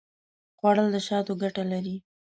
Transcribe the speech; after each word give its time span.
خوړل 0.57 0.87
د 0.95 0.97
شاتو 1.07 1.33
ګټه 1.41 1.63
لري 1.71 1.95